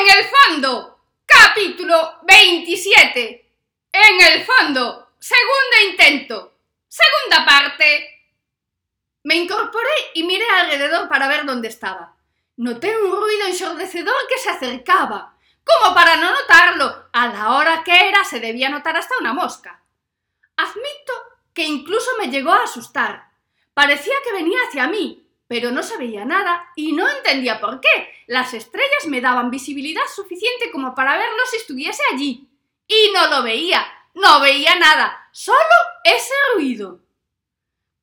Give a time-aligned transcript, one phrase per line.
[0.00, 3.52] En el fondo, capítulo 27.
[3.92, 6.54] En el fondo, segundo intento,
[6.88, 8.32] segunda parte.
[9.24, 12.16] Me incorporé y miré alrededor para ver dónde estaba.
[12.56, 15.36] Noté un ruido ensordecedor que se acercaba.
[15.62, 19.82] Como para no notarlo, a la hora que era se debía notar hasta una mosca.
[20.56, 21.12] Admito
[21.52, 23.28] que incluso me llegó a asustar.
[23.74, 28.08] Parecía que venía hacia mí, pero no se veía nada y no entendía por qué.
[28.28, 32.48] Las estrellas me daban visibilidad suficiente como para verlo si estuviese allí.
[32.86, 33.84] Y no lo veía,
[34.14, 35.58] no veía nada, solo
[36.04, 37.00] ese ruido.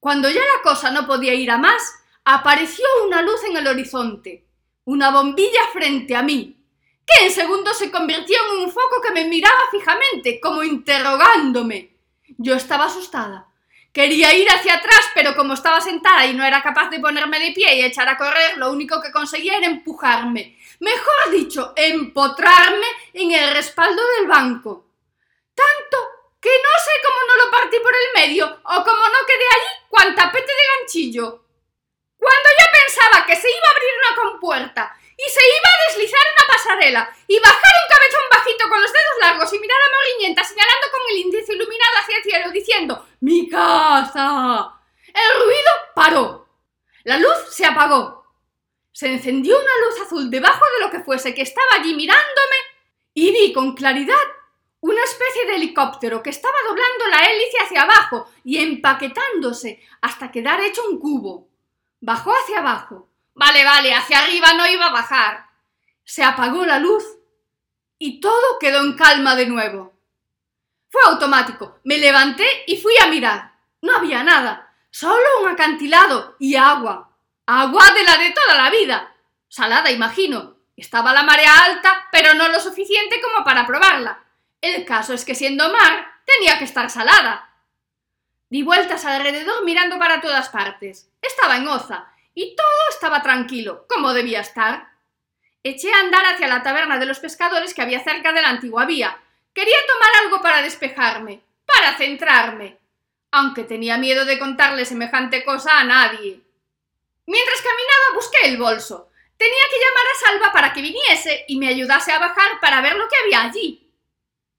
[0.02, 4.46] Cuando ya la cosa no podía ir a más, apareció una luz en el horizonte,
[4.84, 6.62] una bombilla frente a mí,
[7.06, 11.96] que en segundos se convirtió en un foco que me miraba fijamente, como interrogándome.
[12.38, 13.48] Yo estaba asustada.
[13.92, 17.52] Quería ir hacia atrás, pero como estaba sentada y no era capaz de ponerme de
[17.52, 20.58] pie y echar a correr, lo único que conseguía era empujarme.
[20.80, 24.86] Mejor dicho, empotrarme en el respaldo del banco.
[25.56, 25.98] Tanto
[26.40, 29.86] que no sé cómo no lo partí por el medio o cómo no quedé allí
[29.90, 31.47] cuan tapete de ganchillo.
[33.28, 37.40] Que se iba a abrir una compuerta y se iba a deslizar una pasarela y
[37.40, 41.54] bajar un cabezón bajito con los dedos largos y mirada morriñenta señalando con el índice
[41.54, 44.72] iluminado hacia el cielo diciendo ¡Mi casa!
[45.08, 46.48] El ruido paró.
[47.04, 48.26] La luz se apagó.
[48.92, 52.58] Se encendió una luz azul debajo de lo que fuese que estaba allí mirándome
[53.14, 54.16] y vi con claridad
[54.80, 60.62] una especie de helicóptero que estaba doblando la hélice hacia abajo y empaquetándose hasta quedar
[60.62, 61.50] hecho un cubo.
[62.00, 63.10] Bajó hacia abajo.
[63.38, 65.46] Vale, vale, hacia arriba no iba a bajar.
[66.04, 67.04] Se apagó la luz
[68.00, 69.94] y todo quedó en calma de nuevo.
[70.90, 71.80] Fue automático.
[71.84, 73.54] Me levanté y fui a mirar.
[73.84, 77.16] No había nada, solo un acantilado y agua.
[77.46, 79.16] Agua de la de toda la vida.
[79.48, 80.58] Salada, imagino.
[80.76, 84.24] Estaba la marea alta, pero no lo suficiente como para probarla.
[84.62, 87.54] El caso es que siendo mar, tenía que estar salada.
[88.50, 91.12] Di vueltas alrededor mirando para todas partes.
[91.22, 94.90] Estaba en Oza, y todo estaba tranquilo, como debía estar.
[95.64, 98.86] Eché a andar hacia la taberna de los pescadores que había cerca de la antigua
[98.86, 99.20] vía.
[99.56, 102.78] Quería tomar algo para despejarme, para centrarme,
[103.32, 106.40] aunque tenía miedo de contarle semejante cosa a nadie.
[107.26, 109.10] Mientras caminaba busqué el bolso.
[109.36, 112.98] Tenía que llamar a Salva para que viniese y me ayudase a bajar para ver
[112.98, 113.92] lo que había allí.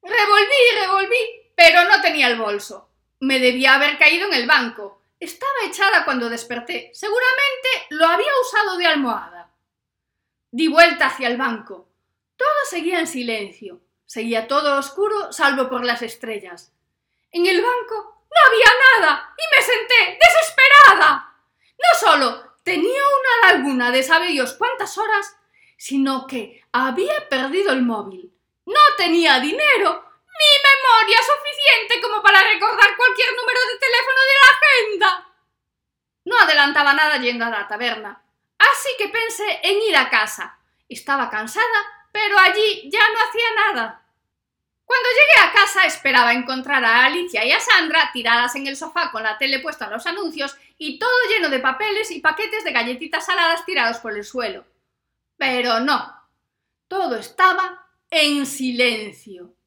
[0.03, 2.91] Revolví y revolví, pero no tenía el bolso.
[3.21, 4.98] Me debía haber caído en el banco.
[5.21, 6.91] Estaba echada cuando desperté.
[6.95, 9.51] Seguramente lo había usado de almohada.
[10.51, 11.89] Di vuelta hacia el banco.
[12.37, 13.81] Todo seguía en silencio.
[14.07, 16.73] Seguía todo oscuro, salvo por las estrellas.
[17.31, 21.37] En el banco no había nada y me senté desesperada.
[21.79, 25.37] No solo tenía una laguna de sabe cuántas horas,
[25.77, 28.33] sino que había perdido el móvil.
[28.65, 30.08] No tenía dinero
[30.39, 35.29] ni memoria suficiente como para recordar cualquier número de teléfono de la agenda.
[36.25, 38.23] No adelantaba nada yendo a la taberna,
[38.59, 40.59] así que pensé en ir a casa.
[40.89, 44.03] Estaba cansada, pero allí ya no hacía nada.
[44.89, 49.11] Cuando llegué a casa esperaba encontrar a Alicia y a Sandra tiradas en el sofá
[49.11, 52.73] con la tele puesta en los anuncios y todo lleno de papeles y paquetes de
[52.73, 54.65] galletitas saladas tirados por el suelo.
[55.37, 56.15] Pero no.
[56.89, 59.58] Todo estaba en silencio.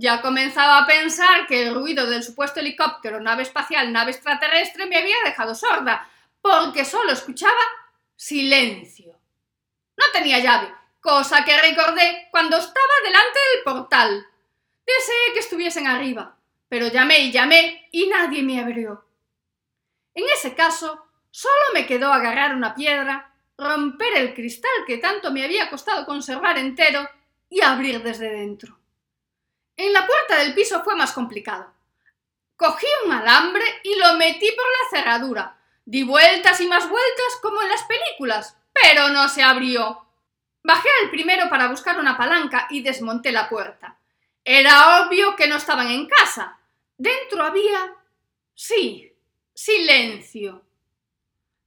[0.00, 4.96] Ya comenzaba a pensar que el ruido del supuesto helicóptero, nave espacial, nave extraterrestre me
[4.96, 6.08] había dejado sorda,
[6.40, 7.58] porque solo escuchaba
[8.14, 9.18] silencio.
[9.96, 14.24] No tenía llave, cosa que recordé cuando estaba delante del portal.
[14.86, 16.36] Deseé que estuviesen arriba,
[16.68, 19.04] pero llamé y llamé y nadie me abrió.
[20.14, 25.42] En ese caso, solo me quedó agarrar una piedra, romper el cristal que tanto me
[25.42, 27.10] había costado conservar entero
[27.50, 28.77] y abrir desde dentro.
[29.78, 31.72] En la puerta del piso fue más complicado.
[32.56, 35.56] Cogí un alambre y lo metí por la cerradura.
[35.84, 40.04] Di vueltas y más vueltas como en las películas, pero no se abrió.
[40.64, 43.96] Bajé al primero para buscar una palanca y desmonté la puerta.
[44.44, 46.58] Era obvio que no estaban en casa.
[46.96, 47.94] Dentro había...
[48.54, 49.12] sí,
[49.54, 50.64] silencio.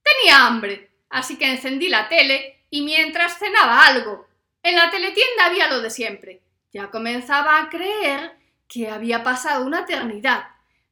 [0.04, 4.28] Tenía hambre, así que encendí la tele y mientras cenaba algo,
[4.64, 6.42] en la teletienda había lo de siempre.
[6.72, 8.38] Ya comenzaba a creer
[8.68, 10.46] que había pasado una eternidad,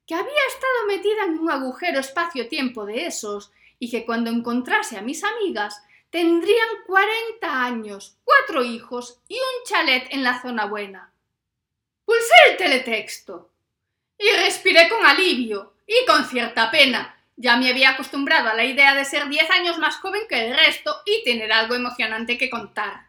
[0.06, 5.02] que había estado metida en un agujero espacio-tiempo de esos, y que cuando encontrase a
[5.02, 11.12] mis amigas tendrían cuarenta años, cuatro hijos y un chalet en la zona buena.
[12.04, 13.50] Pulsé el teletexto
[14.18, 17.16] y respiré con alivio y con cierta pena.
[17.38, 20.58] Ya me había acostumbrado a la idea de ser diez años más joven que el
[20.58, 23.08] resto y tener algo emocionante que contar.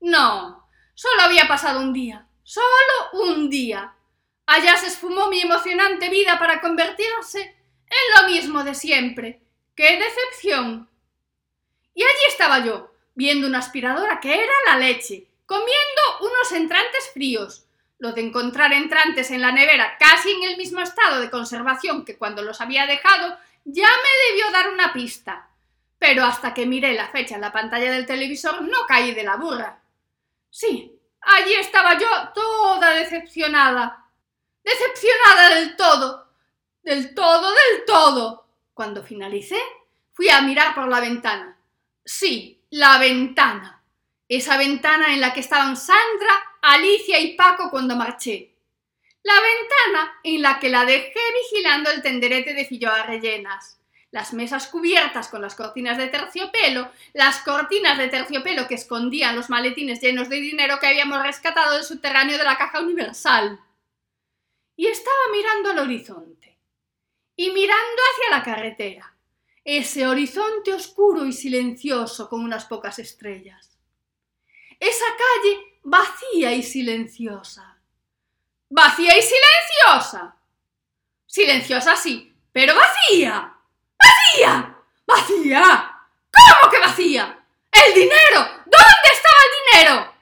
[0.00, 0.68] No,
[1.02, 2.66] Solo había pasado un día, solo
[3.14, 3.94] un día.
[4.44, 9.40] Allá se esfumó mi emocionante vida para convertirse en lo mismo de siempre.
[9.74, 10.90] ¡Qué decepción!
[11.94, 17.64] Y allí estaba yo, viendo una aspiradora que era la leche, comiendo unos entrantes fríos.
[17.96, 22.18] Lo de encontrar entrantes en la nevera casi en el mismo estado de conservación que
[22.18, 25.48] cuando los había dejado ya me debió dar una pista.
[25.98, 29.36] Pero hasta que miré la fecha en la pantalla del televisor no caí de la
[29.36, 29.79] burra.
[30.50, 34.04] Sí, allí estaba yo toda decepcionada.
[34.62, 36.28] Decepcionada del todo.
[36.82, 38.46] Del todo, del todo.
[38.74, 39.60] Cuando finalicé,
[40.12, 41.56] fui a mirar por la ventana.
[42.04, 43.82] Sí, la ventana.
[44.28, 48.54] Esa ventana en la que estaban Sandra, Alicia y Paco cuando marché.
[49.22, 53.79] La ventana en la que la dejé vigilando el tenderete de filloas rellenas.
[54.10, 59.50] Las mesas cubiertas con las cortinas de terciopelo, las cortinas de terciopelo que escondían los
[59.50, 63.60] maletines llenos de dinero que habíamos rescatado del subterráneo de la caja universal.
[64.76, 66.58] Y estaba mirando al horizonte.
[67.36, 69.14] Y mirando hacia la carretera.
[69.64, 73.78] Ese horizonte oscuro y silencioso con unas pocas estrellas.
[74.80, 77.70] Esa calle vacía y silenciosa
[78.72, 80.36] Vacía y silenciosa.
[81.26, 83.56] Silenciosa sí, pero vacía.
[84.30, 84.76] ¡Vacía!
[85.06, 86.00] ¡Vacía!
[86.30, 87.44] ¿Cómo que vacía?
[87.72, 88.40] ¡El dinero!
[88.64, 90.14] ¿Dónde estaba el dinero?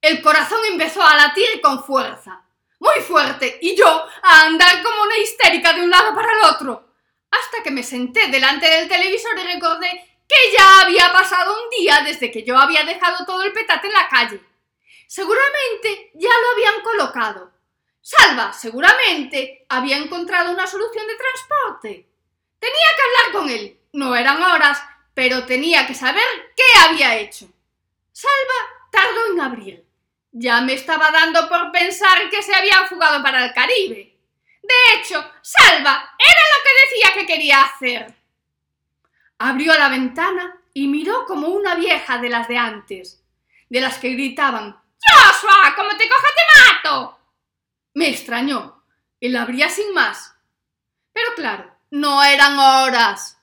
[0.00, 2.42] El corazón empezó a latir con fuerza,
[2.78, 3.86] muy fuerte, y yo
[4.22, 6.94] a andar como una histérica de un lado para el otro,
[7.30, 12.00] hasta que me senté delante del televisor y recordé que ya había pasado un día
[12.04, 14.40] desde que yo había dejado todo el petate en la calle.
[15.06, 17.52] Seguramente ya lo habían colocado.
[18.00, 22.11] Salva, seguramente, había encontrado una solución de transporte.
[22.62, 23.80] Tenía que hablar con él.
[23.92, 24.80] No eran horas,
[25.14, 26.22] pero tenía que saber
[26.56, 27.48] qué había hecho.
[28.12, 29.84] Salva tardó en abrir.
[30.30, 34.16] Ya me estaba dando por pensar que se había fugado para el Caribe.
[34.62, 38.14] De hecho, Salva era lo que decía que quería hacer.
[39.38, 43.24] Abrió la ventana y miró como una vieja de las de antes,
[43.68, 47.18] de las que gritaban Joshua, como te coja te mato.
[47.94, 48.84] Me extrañó.
[49.20, 50.36] Él abría sin más.
[51.12, 53.36] Pero claro, no eran horas.